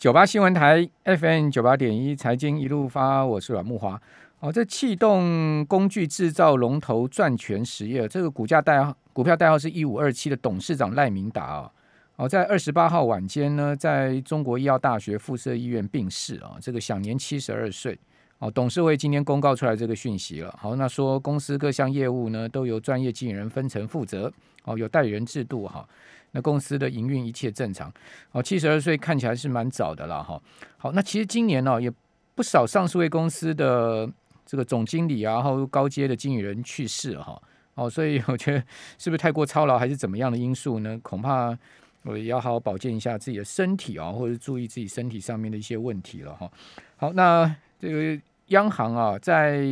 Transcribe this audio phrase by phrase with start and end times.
[0.00, 4.00] 九八新闻台 FM 九八点一财经一路发，我是阮木华。
[4.38, 11.70] 哦，这气动工具制造龙头赚全实业，这个股价代号股票代号是一五二七的董事长赖明达啊。
[12.16, 17.98] 哦，在二十八号晚间呢，在中国医药大学附设医院病逝啊，这个享年七十二岁。
[18.38, 20.58] 哦，董事会今天公告出来这个讯息了。
[20.58, 24.32] 好，那说公司各项业务呢都由专业经理人分成负责。
[24.64, 25.86] 哦，有代理人制度哈。
[26.32, 27.92] 那公司的营运一切正常。
[28.32, 30.40] 哦，七十二岁看起来是蛮早的了哈。
[30.76, 31.90] 好，那其实今年呢也
[32.34, 34.08] 不少上市位公司的
[34.46, 37.40] 这个总经理啊，然后高阶的经理人去世哈。
[37.74, 38.64] 哦，所以我觉得
[38.98, 40.98] 是不是太过操劳还是怎么样的因素呢？
[41.02, 41.56] 恐怕
[42.02, 46.50] 我也要好好保健一下自己的身体啊，或者注意自己身体上面的一些问题了哈。
[46.96, 49.66] 好，那这个央行啊，在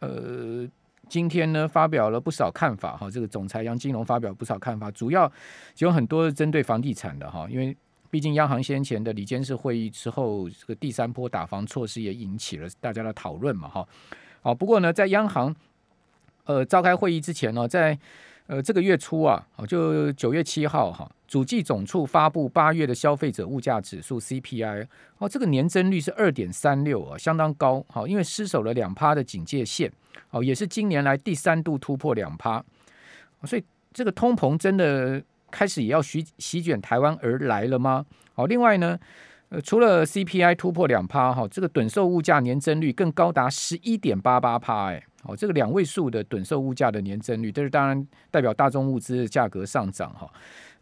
[0.00, 0.68] 呃。
[1.08, 3.10] 今天呢，发表了不少看法哈。
[3.10, 5.30] 这个总裁杨金龙发表不少看法，主要
[5.78, 7.46] 有很多针对房地产的哈。
[7.48, 7.76] 因为
[8.10, 13.86] 毕竟央行先前的里监事会议之后，这个第三波打房措施也引起了大家的讨论嘛哈。
[14.42, 15.54] 好，不过呢，在央行
[16.44, 17.98] 呃召开会议之前呢，在
[18.46, 24.86] 呃这个月初啊，就九月七号哈，主计总处发布八月的消费者物价指数 CPI，
[25.18, 27.84] 哦，这个年增率是二点三六啊，相当高。
[27.88, 29.92] 好，因为失守了两趴的警戒线。
[30.30, 32.62] 哦，也是今年来第三度突破两趴，
[33.44, 38.04] 所以这个通膨真的开始也要席席卷台湾而来了吗？
[38.34, 38.98] 哦，另外呢，
[39.50, 50.30] 呃，除了 CPI 突破两趴，哈，这个趸售物价年增率更高达十一点八八趴，哎，哦，这个两位数的趸售物价的年增率，这是当然代表大宗物资的价格上涨，哈，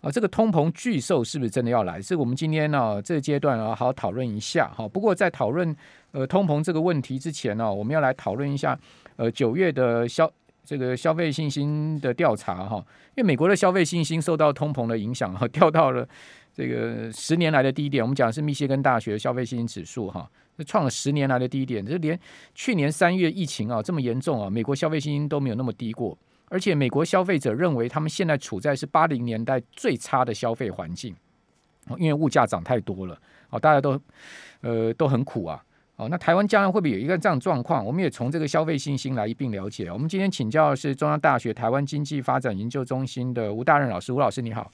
[0.01, 2.01] 啊，这个通膨巨兽是不是真的要来？
[2.01, 4.89] 是我们今天呢这个阶段啊，好好讨论一下，哈。
[4.89, 5.75] 不过在讨论
[6.13, 8.79] 呃通膨这个问题之前呢，我们要来讨论一下。
[9.17, 10.29] 呃，九月的消
[10.65, 16.05] 这个消费信心的调查哈，因为美国的消费信心受到通膨的影响哈， 掉到了
[16.53, 18.03] 这个十年来的低点。
[18.03, 20.29] 我们讲的是密歇根大学消费信心指数哈，
[20.63, 21.85] 创了十年来的低点。
[21.85, 22.19] 这连
[22.55, 26.17] 去年三月疫情啊这么严重啊，美国消费信心都没有那么低过。
[26.51, 31.17] 而且美国消费者认为他们现在处在是八零年代最差的消费环境，
[31.99, 33.19] 因为物价涨太多了，
[33.51, 34.01] 哦，大家都
[34.61, 35.65] 呃都很苦啊。
[35.97, 37.85] 哦，那台湾将来会不会有一个这样状况？
[37.85, 39.91] 我们也从这个消费信心来一并了解。
[39.91, 44.71] 我们今天请教的是中央大学台湾经济发展研究中心的吴大任老师，吴老师你好。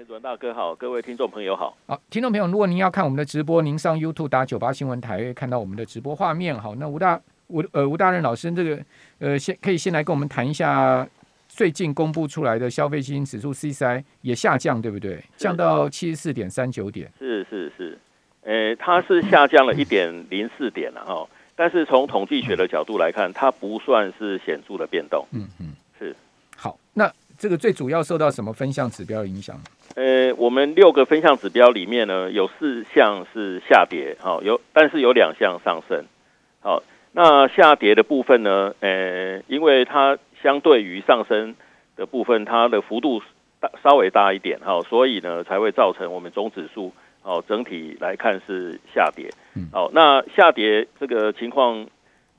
[0.00, 1.76] 呃，阮大哥好，各位听众朋友好。
[1.86, 6.58] 好，听众朋友，如果您要看我们的直播，您上 YouTube 打九八新闻台，看到我们的直播画面。
[6.58, 8.82] 好，那吴大吴呃吴大任老师，这个
[9.18, 11.06] 呃先可以先来跟我们谈一下
[11.48, 15.22] 最近公布出来的消费信心指数 CCI 也下降，对不对？
[15.36, 17.12] 降到七十四点三九点。
[17.18, 17.98] 是是是。
[18.44, 25.26] 呃，它是下降了一点零四点了哈，但是从统计学的角度来看，它不算是显著的变动。
[25.32, 26.16] 嗯嗯，是。
[26.56, 29.60] 好，那这个最主要受到什么分项指标影响？
[29.96, 36.04] 呃，我们六个分项指标里面呢，有四项是下跌，好，有但是有两项上升。
[36.60, 41.54] 好，那下跌的部分呢，呃，因为它相对于上升
[41.96, 43.20] 的部分，它的幅度
[43.60, 46.92] 大稍微大一点，哈，所以呢才会造成我们总指数。
[47.22, 49.28] 哦，整体来看是下跌。
[49.72, 51.86] 好，那下跌这个情况，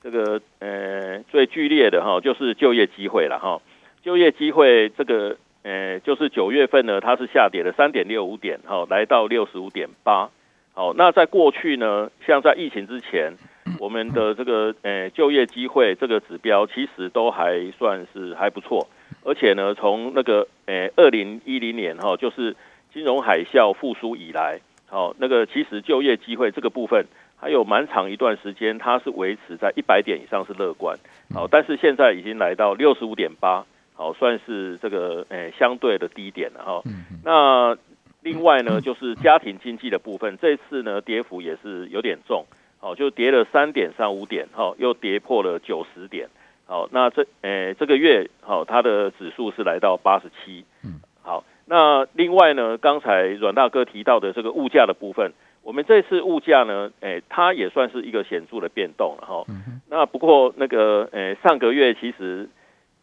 [0.01, 3.61] 这个呃最剧烈的哈，就是就业机会了哈。
[4.01, 10.29] 就业机会这个呃，就是九月份呢，它是下跌了三点六五点，好，来到六十五点八。
[10.73, 13.33] 好，那在过去呢，像在疫情之前，
[13.77, 18.87] 我们的这个呃就业机会这个指标其实都还算是还不错，
[19.23, 22.55] 而且呢，从那个呃二零一零年哈，就是
[22.93, 24.59] 金融海啸复苏以来。
[24.87, 27.05] 好，那个其实就业机会这个部分
[27.37, 30.97] 还有蛮长一段时间，它是维持在一百点以上是乐观。
[31.33, 33.65] 好，但是现在已经来到六十五点八，
[34.01, 36.81] 好，算是这个诶相对的低点了哈。
[37.23, 37.77] 那
[38.23, 42.45] 另外呢，就是家庭经济的部分，这次呢跌幅也是有点重，
[42.79, 46.29] 哦，就跌了三点三五点，哈，又跌破了九十点。
[46.65, 50.65] 好，那这诶这个月好，它的指数是来到八十七。
[50.83, 51.43] 嗯，好。
[51.67, 55.31] 那另外呢，刚才阮大哥提到的这个物价的部分，
[55.61, 59.45] 我们这次物价呢，诶，它也算是一个显著的变动了哈。
[59.91, 62.49] 那不过那个，诶，上个月其实，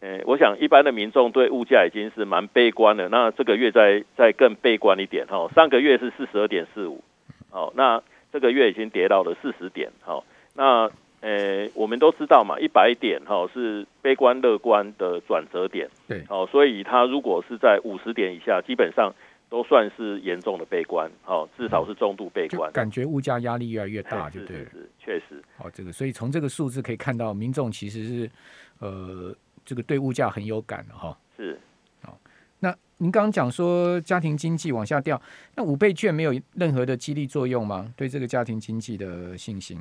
[0.00, 3.09] 诶，我想一般的民众对物价已经是蛮悲观的。
[3.09, 7.03] 那这个月再再更悲观一点哈，上个月是四十二点四五，
[7.50, 8.03] 好，那
[8.33, 10.25] 这个月已经跌到了四十点，好，
[10.55, 10.91] 那。
[11.21, 19.12] 呃，我们都知道嘛，一百点哈是悲观乐观的转折点，对，好，所以它如果是在五十点以下，基本上
[19.50, 28.31] 都算是严重的悲观，好，至少是中度悲观，感觉物价压力越来越大，就对，是确实，好，这个，所以从这个数字可以看到，民众其实是
[28.79, 29.35] 呃，
[29.69, 31.61] 这个对物价很有感的哈，是，
[32.06, 32.17] 哦，
[32.61, 35.20] 那您刚刚讲说家庭经济往下掉，
[35.56, 37.93] 那五倍券没有任何的激励作用吗？
[37.94, 39.76] 对这个家庭经济的信心？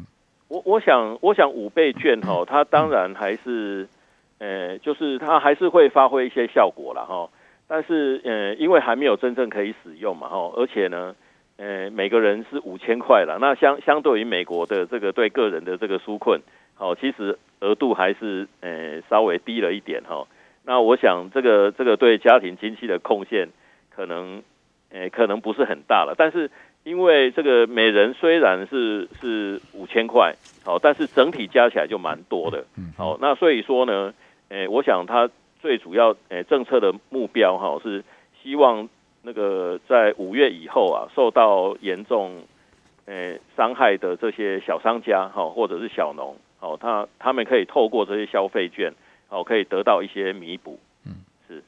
[0.50, 3.88] 我我想，我想五倍券哈，它当然还是，
[4.39, 7.30] 呃，就是它还是会发挥一些效果了哈。
[7.66, 11.16] 但是，呃，因为还没有真正可以使用嘛哈，而且呢，
[11.56, 16.42] 呃，每个人是五千块了，那相相对于美国的这个对个人的这个纾困，
[16.78, 20.28] 好，其实额度还是呃稍微低了一点哈。
[20.64, 23.50] 那我想，这个这个对家庭经济的贡献
[23.90, 24.42] 可能，
[24.92, 26.50] 呃，可能不是很大了，但是。
[26.84, 30.34] 因为这个每人虽然是是五千块，
[30.64, 32.64] 好，但是整体加起来就蛮多的，
[32.96, 34.14] 好，那所以说呢，
[34.48, 35.30] 诶，我想他
[35.60, 38.06] 最主要诶政策的目标哈是
[38.42, 38.88] 希望
[39.22, 42.44] 那个在五月以后啊受到严重
[43.06, 48.94] 诶伤害的这些小商家哈或者是小农，好，他他们可以透过这些消费券，
[49.30, 51.13] 哦，可以得到一些弥补，嗯，
[51.48, 51.63] 是，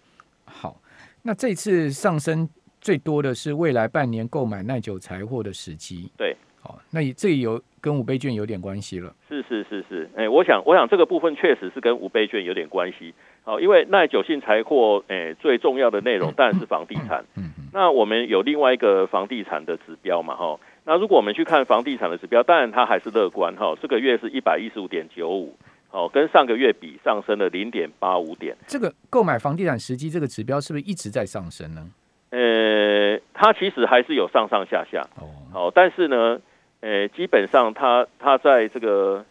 [0.45, 0.75] 好，
[1.24, 2.50] 那这次上升。
[2.81, 6.09] 最多的是未来半年购买耐久财货的时机。
[6.18, 9.13] 对，好，那这有跟五倍券有点关系了。
[9.27, 13.13] 是是是是，哎，我想我想这个部分确实是跟五倍券有点关系。
[13.44, 17.25] 好，因为耐久性财货，哎，最重要的内容当然是房地产。
[17.36, 17.68] 嗯嗯。
[17.74, 20.38] 那我们有另外一个房地产的指标嘛？
[20.38, 20.57] 哈，
[20.89, 23.56] 那如果我们去看房地产的指标，当然它还是乐观。
[23.56, 25.56] 哈，这个月是一百一十五点九五，
[25.88, 28.57] 好，跟上个月比上升了零点八五点。
[28.65, 31.88] 这个购买房地产时机这个指标是不是一直在上升呢？
[32.31, 36.41] 呃，它其实还是有上上下下，哦好，但是呢，
[36.80, 39.24] 呃，基本上它它在这个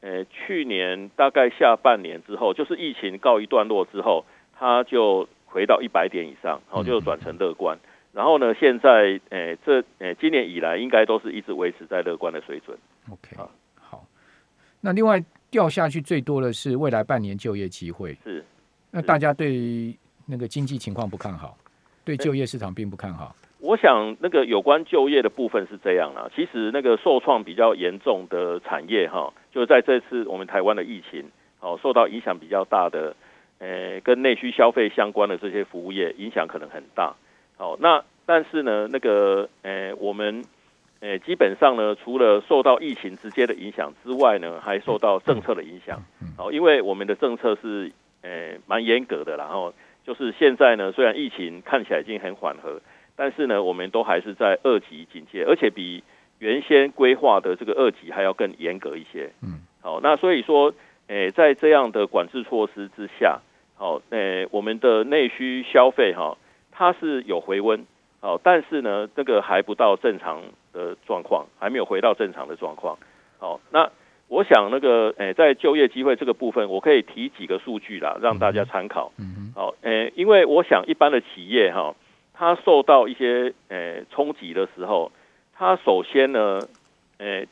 [0.00, 4.24] 呃去年大概下半年之后，就是疫情告一段落之后，
[4.58, 7.78] 它就回到一百点以上，然后就转成乐观，
[8.12, 12.76] 然后呢，现在呃这呃今年以来应该都是一直维持在乐观的水准。
[13.10, 13.36] OK，
[13.80, 14.04] 好，
[14.80, 18.44] 那另外掉下去最多的是未来半年就业机会，是，
[18.90, 21.56] 那大家对那个经济情况不看好。
[22.04, 23.34] 对就业市场并不看好。
[23.60, 26.28] 我想那个有关就业的部分是这样啦。
[26.34, 31.30] 其实那个受创比较严重的产业哈，就是在这次我们台湾的疫情
[31.60, 33.14] 哦受到影响比较大的，
[33.60, 37.14] 呃，跟内需消费相关的这些服务业影响可能很大。
[37.62, 40.44] 好，那但是呢，那个呃，我们
[40.98, 46.02] 呃基本上呢，除了受到疫情直接的影响之外呢，还受到政策的影响。
[46.36, 47.92] 好，因为我们的政策是
[48.22, 49.72] 呃蛮严格的，然后。
[50.04, 52.80] 就是现在呢，虽然疫情看起来已经很缓和，
[53.14, 56.02] 但是呢，我们都还是在二级警戒，而且比
[56.40, 59.30] 原先规划的这个二级还要更严格一些。
[59.44, 60.74] 嗯，好，那所以说，
[61.06, 63.38] 诶，在这样的管制措施之下，
[63.76, 66.36] 好，诶，我们的内需消费哈，
[66.82, 67.86] 它是有回温，
[68.20, 70.42] 好，但是呢，这个还不到正常
[70.72, 72.98] 的状况，还没有回到正常的状况。
[73.38, 73.88] 好，那。
[74.28, 79.12] 我想那个诶，在就业机会这个部分，我可以提几个数据啦，让大家参考。
[79.18, 81.94] 嗯好，诶，因为我想一般的企业哈，
[82.32, 85.12] 它受到一些诶冲击的时候，
[85.54, 86.60] 它首先呢，
[87.18, 87.46] 诶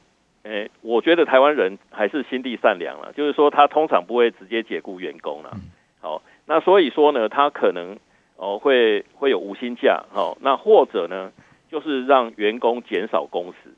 [0.44, 5.54] 诶，我觉得台湾人还是心地善良了，就是说他通常不会直接解雇员工了。
[6.00, 7.98] 好，那所以说呢，他可能
[8.40, 11.30] 哦会会有无薪假，好，那或者呢，
[11.70, 13.70] 就是让员工减少工时。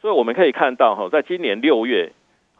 [0.00, 2.12] 所以我们可以看到哈，在今年六月。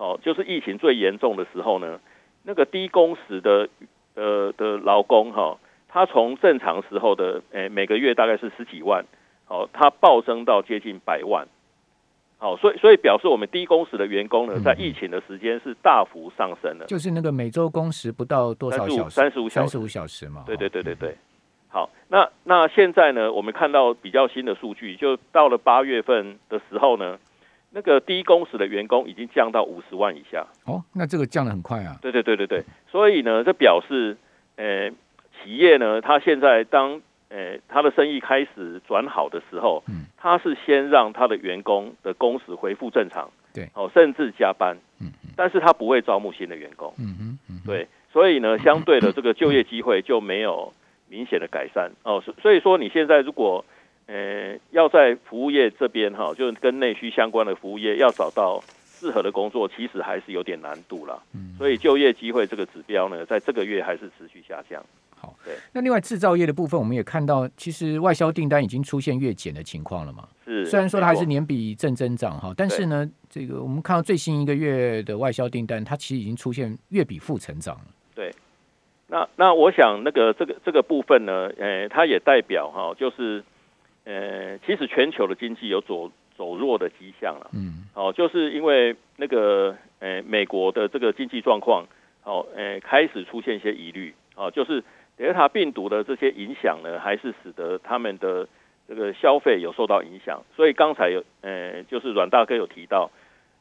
[0.02, 2.00] 哦，就是疫情最严重的时候呢，
[2.44, 3.68] 那个低工时的
[4.14, 5.58] 呃的劳工哈，
[5.90, 9.04] 他从正常时候的诶每个月大概是十几万，
[9.46, 11.46] 哦，他暴增到接近百万，
[12.38, 21.14] 好，所以所以表示我们低工时的员工呢，在疫情的时间是大幅上升的，就是那个每周工时不到多少小时，三十五三十五小时嘛，对对对对对，
[21.70, 27.18] 好，那那现在呢，我们看到比较新的数据，就到了八月份的时候呢。
[27.72, 30.44] 那个低工时的员工已经降到五十万以下。
[30.64, 31.96] 哦，那这个降的很快啊。
[32.02, 34.16] 对对对对对，所以呢，这表示，
[34.56, 34.90] 呃，
[35.38, 50.72] 企业呢，他现在当呃他的生意开始转好的时候，嗯，他是先让他的员工的工时恢复正常，对，哦，甚至加班，嗯，但是他不会招募新的员工，嗯哼，对，所以呢，相对的这个就业机会就没有
[51.10, 53.64] 明显的改善哦，所以说你现在如果
[54.06, 58.62] 呃，要在服务业这边哈，就跟内需相关的服务业要找到
[58.92, 61.22] 适合的工作，其实还是有点难度了。
[61.32, 64.84] 嗯，所以就业机会这个指标呢，在这个月还是持续下降。
[65.16, 65.54] 好，对。
[65.72, 70.26] 那另外制造业的部分，我们也看到，其实外销订单已经出现月减的情况了嘛？
[70.44, 70.66] 是。
[70.66, 77.84] 虽然说它还是年比正增长哈，但是呢，这个我们看到最新一个月的外销订单，它其实已经出现月比负成长了。
[79.10, 79.18] 对。
[79.18, 83.42] 那那我想，那个这个这个部分呢，呃，它也代表哈，就是。
[84.02, 87.50] 呃，其实全球的经济有走走弱的迹象了。
[87.52, 91.84] 嗯，哦，就是因为那个呃，美国的这个经济状况，
[92.22, 94.14] 好，呃，开始出现一些疑虑。
[94.34, 94.82] 哦，就是
[95.18, 98.48] 德尔塔病毒的这些影响呢，还是使得他们的
[98.88, 100.42] 这个消费有受到影响。
[100.56, 103.10] 所以刚才有呃，就是阮大哥有提到，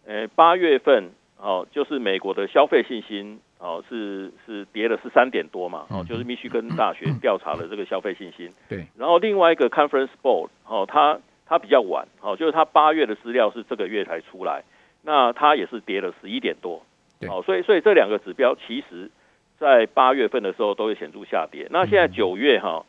[0.08, 8.51] 呃，八月份哦，就是美国的消费信心哦是是跌了十三点多嘛，哦，就是密歇根大学调查了这个消费信心。
[8.67, 8.87] 对。
[8.97, 14.63] 然后另外一个 Conference Board 哦，它它比较晚，哦，就是它八月的资料是这个月才出来，
[15.03, 16.83] 那它也是跌了十一点多。
[17.27, 19.11] 哦，所以所以这两个指标其实，
[19.59, 21.67] 在八月份的时候都会显著下跌。
[21.69, 22.85] 那现在九月哈，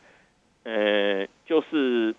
[0.63, 2.15] 呃，就是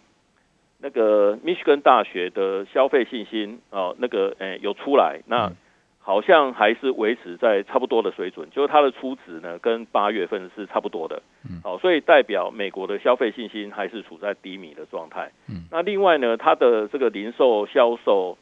[0.79, 5.53] 那个密歇根大学的消费信心哦，那个呃有出来，那
[6.01, 11.21] 好像还是维持在差不多的水准，就是它的初值呢跟八月份是差不多的。
[11.63, 15.31] 好，所以代表美国的消费信心还是处在低迷的状态。
[15.47, 18.37] 嗯，那另外呢，它的这个零售销售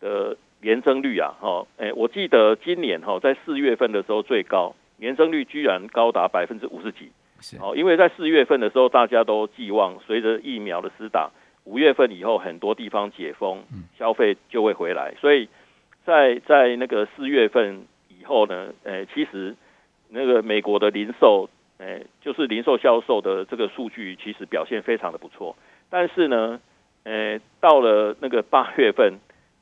[0.00, 0.36] 的。
[0.64, 11.32] 年增率啊，哈，哎，我记得今年哈，在四月份的时候最高年增率居然高达百分之五十几，是哦，因为在四月份的时候，大家都寄望随着疫苗的施打，
[11.64, 13.64] 五月份以后很多地方解封，
[13.98, 15.48] 消费就会回来，所以
[16.04, 19.54] 在在那个四月份以后呢，诶，其实
[20.08, 25.56] 那个美国的零售，诶，就是零售销售的这个数据其实表现非常的不错，
[25.88, 26.60] 但是呢，
[27.04, 29.14] 诶，到了那个八月份。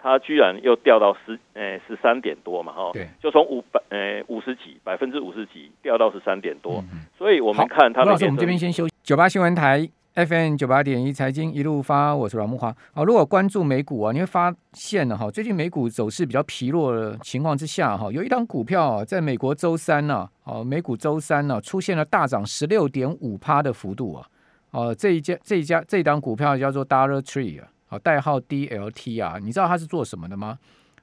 [0.02, 6.82] 它居然又掉到十呃十三点多嘛，哈，对，就从五百呃五十几百分之五十几掉到十三点多，
[7.18, 8.02] 所以我们看它。
[8.04, 8.94] 老师，我们这边先休息。
[9.02, 9.86] 九八新闻台
[10.26, 12.74] FM 九八点一财经一路发，我是阮木华。
[12.92, 24.26] 好，如果关注美股啊，你会发现呢，哈，最近美股走势比较疲弱的情况之下，哈，有一档股票啊，在美国周三呢，哦，美股周三呢出现了大涨十六点五趴的幅度啊，
[24.72, 27.98] 哦，这一家这一家这一档股票叫做 Dollar Tree 啊。
[28.02, 30.58] 代号 DLT 啊，你知道它是做什么的吗？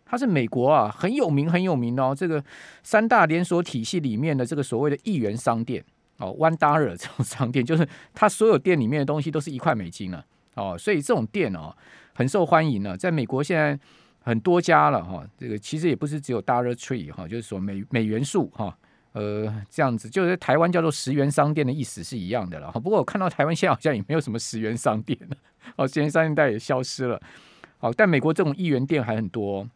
[0.06, 2.44] 它是美国啊很有名很有名哦，这个
[2.84, 5.84] 三大连锁体系里面的这个所谓的一元商店
[6.18, 11.76] 哦，One Dollar 这种商店，就是它所有店里面的东西都是一块美金了哦，所以这种店哦
[12.14, 13.80] 很受欢迎呢，在美国现在
[14.20, 18.78] 很多家了哈，这个其实也不是只有 Dollar Tree 哈，就是说美美元素哈。
[19.14, 22.72] 呃，这样子就是台湾叫做十元商店的意思是一样的了。
[22.74, 25.38] 不过我看到台湾现在好像也没有什么十元商店了，
[25.76, 27.20] 哦，十元商店带也消失了。
[27.80, 29.68] 好，但美国这种一元店还很多。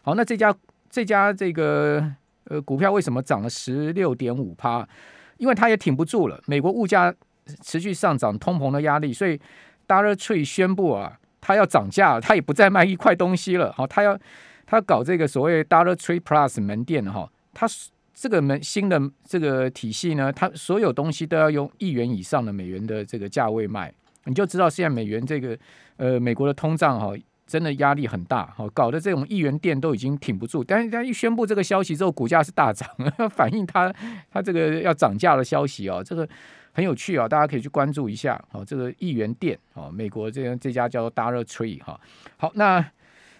[0.00, 0.54] 好，那这家
[0.88, 2.10] 这家这个
[2.44, 4.88] 呃股票为什么涨了十六点五趴？
[5.38, 7.14] 因为它也挺不住了，美国物价
[7.62, 9.40] 持续上涨，通膨的压力，所以
[9.88, 13.72] Dollar Tree 宣布啊，它要涨价，它也不再卖一块东西了。
[13.72, 14.18] 好，它要
[14.64, 17.90] 它搞这个所谓 Dollar Tree Plus 门店哈，它是。
[18.18, 23.92] 这个门新的这个体系呢，它所有东西都要用一元以上的美元的这个价位卖，
[24.24, 25.54] 你就知道现在美元这个
[25.98, 27.12] 呃美国的通胀哈，
[27.46, 30.64] 真的压力很大哈，搞得这种一元店都已经挺不住。
[30.64, 32.88] 但是他一宣布这个消息之后，股价是大涨，
[33.30, 33.94] 反映它
[34.30, 36.28] 它这个要涨价的消息哦，这个
[36.72, 38.64] 很有趣啊，大家可以去关注一下哦。
[38.64, 42.00] 这个一元店哦，美国这这家叫做 Dollar Tree 哈。
[42.36, 42.84] 好，那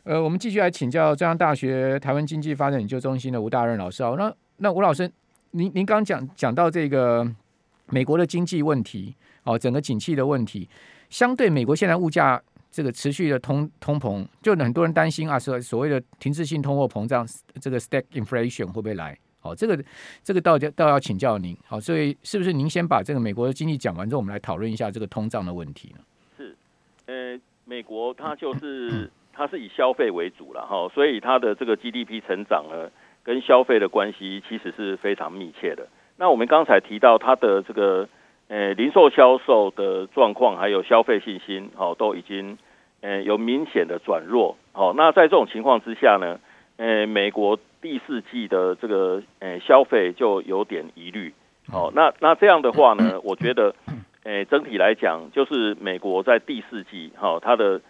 [0.05, 4.33] 呃我们继续来请教中央大学台湾经济发展研究中心的吴大任老师哦，那。
[4.59, 5.07] 那吴老师，
[5.51, 7.31] 您您刚讲讲到这个
[7.91, 10.67] 美国的经济问题哦，整个景气的问题，
[11.11, 12.43] 相对美国现在物价
[12.77, 17.27] 这个持续的通通膨，就很多人担心啊，所所谓的停滞性通货膨胀，
[17.59, 19.17] 这个 stack inflation 会不会来？
[19.41, 19.83] 哦，这个
[20.23, 21.57] 这个倒倒要请教您。
[21.67, 26.01] 好，所以是不是您先把这个美国的经济讲完之后，我们来讨论一下这个通胀的问题呢？
[26.37, 26.55] 是，
[27.07, 32.91] 呃，美国它就是 它是以消费为主了哈，所以它的这个 GDP 成长呢。
[33.27, 35.89] 跟消费的关系其实是非常密切的。
[36.17, 38.09] 那我们刚才提到它的这个
[38.47, 42.57] 呃零售销售的状况，还有消费信心，哦，都已经
[43.01, 44.57] 呃有明显的转弱。
[44.73, 46.39] 哦，那在这种情况之下呢，
[46.77, 51.33] 呃，美国第四季的这个呃消费就有点疑虑。
[51.73, 53.75] 哦，那那这样的话呢，我觉得，
[54.25, 57.81] 呃，整体来讲，就是美国在第四季，哈，它的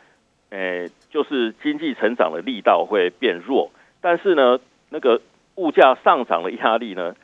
[0.51, 3.71] 呃就是经济成长的力道会变弱，
[4.01, 4.59] 但是呢。
[4.89, 5.21] 那个
[5.57, 7.17] 物价上涨的压力呢，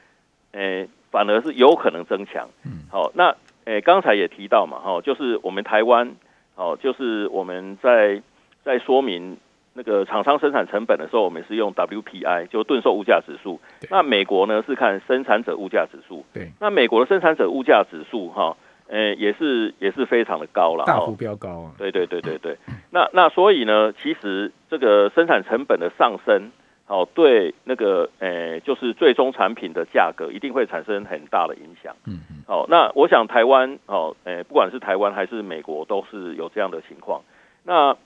[0.51, 2.49] 诶，反而是有可能增强。
[2.67, 3.37] 嗯，好，那
[3.67, 6.17] 诶，刚才也提到嘛，哈，就是我们台湾，
[6.55, 8.23] 哦，就是我们在
[8.65, 9.37] 在说明
[9.75, 13.61] 那个厂商生产成本的时候，我们是用 WPI，就吨售物价指数。
[13.91, 16.25] 那美国呢是看生产者物价指数。
[16.33, 16.53] 对。
[16.61, 18.57] 那美国的生产者物价指数，哈，
[18.89, 21.73] 呃，也是也是非常的高了，大幅飙高啊。
[21.79, 22.57] 对对对对对。
[22.91, 26.51] 那那所以呢，其实这个生产成本的上升。
[26.93, 31.97] 哦，对，那个，诶，就是最终产品的价格一定会产生很大的影响。
[32.07, 32.45] 嗯嗯。
[32.47, 37.23] 好，那我想台湾，哦，诶，不管是台湾还是美国，都是有这样的情况。
[37.65, 37.97] 那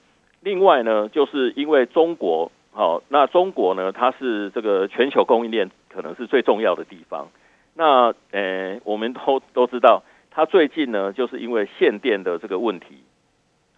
[0.41, 7.27] 另外呢，就是因为中国，好，那中国呢，它是这个全球供应链可能是最重要的地方。
[7.75, 13.03] 那呃，我们都都知道，它最近呢，就是因为限电的这个问题，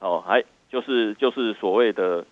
[0.01, 2.27] 哦，还就是就是所谓的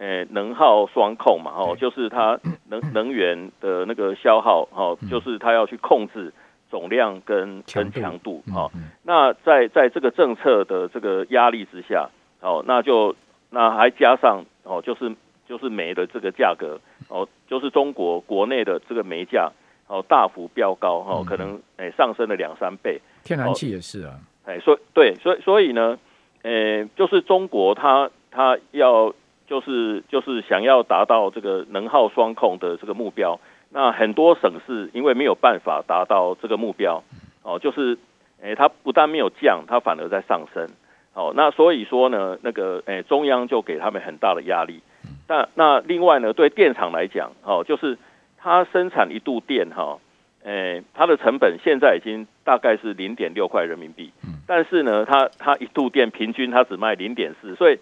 [0.00, 6.32] 呃能耗双控嘛，哦，就是它能 能源的那个消耗，哦，就是它要去控制
[6.68, 8.68] 总量跟跟强度，哦，
[9.04, 12.08] 那在在这个政策的这个压力之下，
[12.40, 13.14] 哦，那就
[13.50, 15.14] 那还加上哦，就是
[15.46, 19.52] 就是煤的这个价格，哦，就是中国国内的这个煤价。
[19.92, 23.00] 哦，大幅飙高哈，可能诶上升了两三倍。
[23.24, 24.14] 天然气也是啊，
[24.44, 25.98] 哎，所对，所以所以呢，
[26.42, 29.12] 诶，就是中国它它要
[29.50, 33.38] 就是就是想要达到这个能耗双控的这个目标，
[33.70, 37.02] 那很多省市因为没有办法达到这个目标，
[37.42, 37.98] 哦，就是
[38.40, 40.68] 诶，它不但没有降，它反而在上升。
[41.12, 44.80] 哦，那所以说呢，那个诶，中央就给他们很大的压力。
[45.26, 47.98] 但那另外呢，对电厂来讲，哦，就是。
[48.42, 49.98] 它生产一度电哈，
[50.44, 54.10] 诶，它的成本现在已经大概是零点六块人民币，
[54.46, 57.78] 但是呢，它它一度电平均它只卖零点四，所以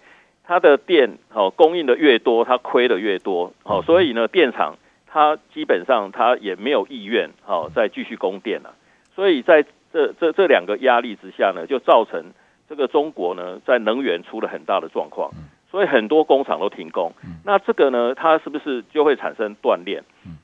[0.49, 8.73] 它的电哦供应的越多，它亏的越多，哦，所以呢，电厂它基本上它也没有意愿哦再继续供电了，
[9.13, 9.63] 所以在
[9.93, 12.33] 这这这两个压力之下呢，就造成
[12.67, 15.29] 这个中国呢在能源出了很大的状况。
[15.69, 17.13] 所以很多工厂都停工，
[17.45, 20.01] 那这个呢，它是不是就会产生断裂？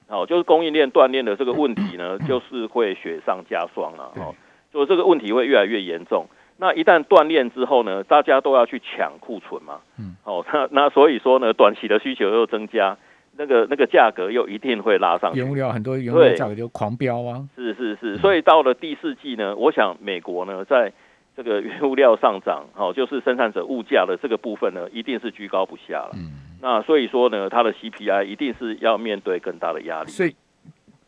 [0.07, 4.11] 哦，就是供应链断裂的这个问题呢， 就是会雪上加霜了。
[4.17, 4.35] 哦，
[4.71, 6.27] 就这个问题会越来越严重。
[6.57, 9.79] 那一旦断裂之后呢，大家都要去抢库存嘛。
[9.99, 10.15] 嗯。
[10.23, 12.97] 哦， 那那所以说呢，短期的需求又增加，
[13.37, 15.33] 那个那个价格又一定会拉上。
[15.33, 17.47] 原物料很多原物料价格就狂飙啊。
[17.55, 20.91] 是是是，所以到了第四季呢，我想美国呢在。
[21.37, 26.11] 这个原物料上涨， 哦，就是生产者物价的这个部分呢，一定是居高不下了。
[26.13, 26.31] 嗯，
[26.61, 30.09] 那所以说呢，它的 CPI 一定是要面对更大的压力。
[30.09, 30.33] 所以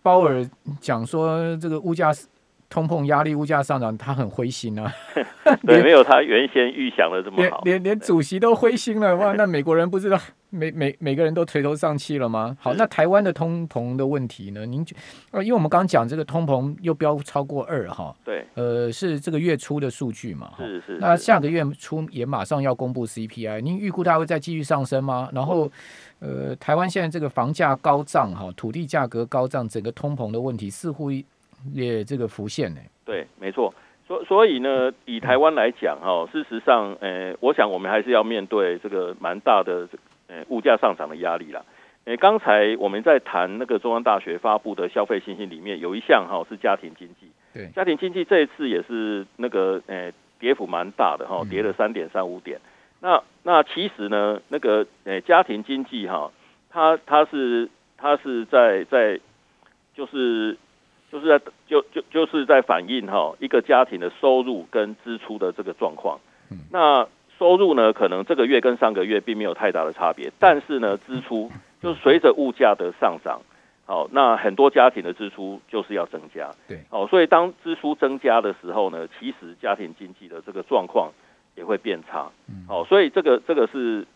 [0.04, 0.44] 鲍尔
[0.82, 2.12] 讲说，这个物价
[2.70, 4.92] 通膨压力、物价上涨，他很灰心啊。
[5.66, 7.62] 对，没有他原先预想的这么好。
[7.64, 9.34] 连连主席都灰心了，哇！
[9.38, 10.20] 那美国人不知道。
[10.50, 12.56] 每每每个人都垂头丧气了吗？
[12.62, 14.65] 好，那台湾的通膨的问题呢？
[14.65, 14.84] 您
[15.32, 20.52] 呃，因为我们刚刚讲这个通膨又飙超过二哈，对，呃，是这个月初的数据嘛？
[20.58, 20.98] 是是。
[21.02, 25.28] 那下个月初也马上要公布 CPI，您预估它会再继续上升吗？
[25.34, 25.70] 然后，
[26.20, 31.12] 呃，台湾现在这个房价高涨哈，土地价格高涨，整个通膨的问题似乎
[31.74, 32.82] 也这个浮现呢。
[33.06, 33.74] 对，没错。
[34.08, 39.88] 所所以呢，以台湾来讲哈，事实上，呃，我想我们还是要面对这个蛮大的。
[40.30, 41.63] 呃，物价上涨的压力啦。
[42.04, 52.60] 诶，刚才我们在谈那个中央大学发布的消费信心里面有一项哈是家庭经济，对，家庭经济这一次也是那个诶跌幅蛮大的哈，跌了三点三五点。
[53.00, 56.30] 那那其实呢，那个诶家庭经济哈，
[56.70, 59.17] 它它是它是在在
[59.96, 60.58] 就是
[61.12, 66.20] 就是在就就就是在反映哈一个家庭的收入跟支出的这个状况。
[66.72, 73.41] 那收入呢，可能这个月跟上个月并没有太大的差别，但是呢，支出就是随着物价的上涨，
[73.86, 81.12] 好，那很多家庭的支出就是要增加，对，哦，所以当支出增加的时候呢，其实家庭经济的这个状况
[81.56, 82.28] 也会变差，
[82.67, 84.08] 好，所以这个这个是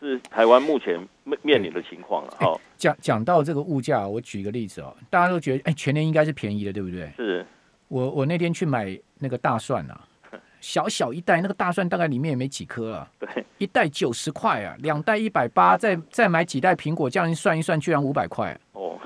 [0.00, 2.34] 是台湾目前面面临的情况了。
[2.40, 7.12] 好，讲讲到这个物价，我举一个例子哦，大家都觉得哎，全年应该是便宜的，对不对？
[7.16, 7.46] 是，
[7.88, 10.00] 我我那天去买那个大蒜啊。
[10.60, 13.10] 小小一袋，那个大蒜大概里面也没几颗啊。
[13.18, 18.58] 对，一袋九十块啊，两袋一百八，再再买几袋苹果，这样一算一算，居然五百块。
[18.72, 18.98] 哦，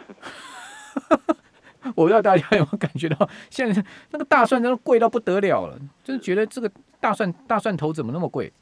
[1.94, 8.52] 我不知道大家有没有感觉到，现在那个大蒜真的贵到不得了了，就是觉得这个大蒜大蒜头怎么那么贵？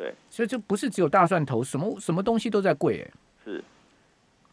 [0.00, 3.02] 对，所以就不是只有大蒜头，什么什么东西都在贵。
[3.02, 3.10] 哎，
[3.44, 3.62] 是。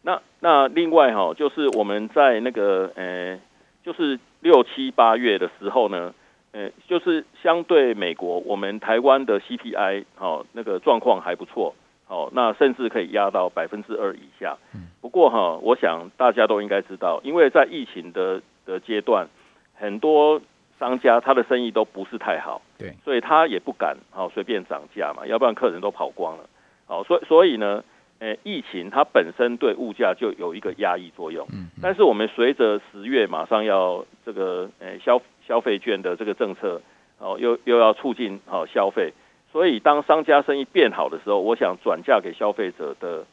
[0.02, 3.40] 那那另外哈，就是我们在那个呃，
[3.82, 6.12] 就是六七八月的时候呢。
[6.50, 11.74] 呃，就是相对美国，我们台湾的 CPI 哦那个状况还不错，
[12.08, 14.56] 哦那甚至可以压到百分之二以下。
[15.02, 19.28] 不过哈，我想大家都应该知道，因为在疫情的的阶段，
[19.74, 20.40] 很多
[20.78, 26.48] 商家他的生意都不是太好，对，所以他也不敢好随便涨价嘛，要不然客人都跑光了。
[26.86, 27.84] 好，所以所以呢，
[28.18, 31.46] 呃，疫情它本身对物价就有一个压抑作用。
[31.52, 35.20] 嗯，但是我们随着十月马上要这个呃消。
[35.48, 36.78] 消费券的这个政策，
[37.16, 39.14] 哦，又又要促进好消费，
[39.50, 43.24] 所以当商家生意变好的时候，我想转嫁给消费者的，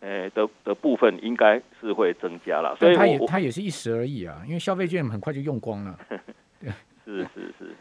[0.00, 2.74] 诶的的部分应该是会增加了。
[2.76, 5.94] 所以它也它也是一时而已啊，因为消费券很快就用光了。
[7.08, 7.74] 是是是，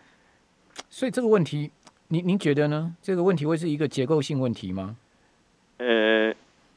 [0.89, 1.69] 所以这个问题，
[2.07, 2.95] 您您觉得呢？
[3.01, 4.95] 这个问题会是一个结构性问题吗？
[5.79, 6.33] 呃，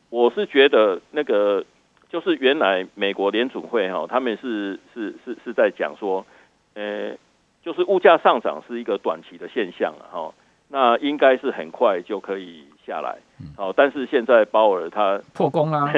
[0.09, 1.65] 我是觉得那个
[2.09, 6.27] 就是原来美国联储会哈，他们是是是是在讲说，
[6.75, 7.17] 呃，
[7.63, 10.35] 就是物价上涨是一个短期的现象了哈，
[10.69, 13.17] 那应该是很快就可以下来，
[13.57, 15.93] 好，但是现在鲍尔他破功啦，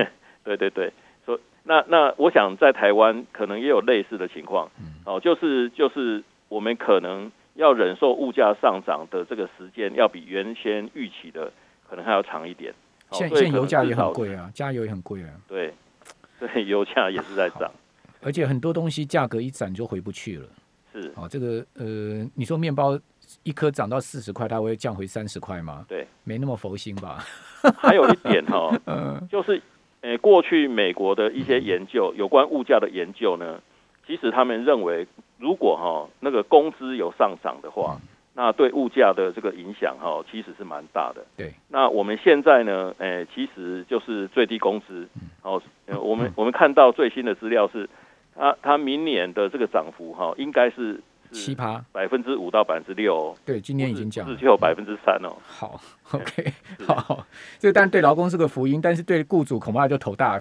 [0.44, 0.92] 对 对对，
[1.24, 4.70] 说那那我想在台湾可能也有类似的情况，
[5.06, 11.50] 哦，就是就是我们可能要忍受物价上涨的这个时间，要比原先预期的
[11.88, 12.74] 可能还要长一点。
[13.10, 15.30] 现现油价也很贵啊，加油也很贵啊。
[15.48, 15.72] 对。
[16.38, 17.70] 对，油价也是在涨，
[18.20, 20.48] 而且很多东西价格一涨就回不去了。
[20.92, 22.98] 是，哦，这个呃，你说面包
[23.44, 25.86] 一颗涨到四十块，它会降回三十块吗？
[25.88, 27.24] 对，没那么佛心吧。
[27.78, 28.76] 还有一点哈，
[29.30, 29.62] 就是
[30.00, 33.60] 呃，过去美国的一些研究，有关物价的研究呢，
[34.12, 35.06] 其实他们认为，
[35.38, 37.98] 如果哈那个工资有上涨的话。
[38.34, 41.22] 那对物价的这个影响哈，其实是蛮大的。
[41.36, 45.06] 对，那我们现在呢，诶，其实就是最低工资。
[45.42, 45.60] 哦，
[46.00, 47.86] 我们我们看到最新的资料是，
[48.34, 50.98] 它它明年的这个涨幅哈，应该是
[51.30, 53.36] 七趴，百分之五到百分之六。
[53.44, 55.36] 对，今年已经降，只有百分之三哦。
[55.46, 55.78] 好，
[56.12, 56.54] OK，
[56.86, 57.26] 好，
[57.58, 60.40] 这个当然对劳工是个福音，但是对雇主恐怕就头大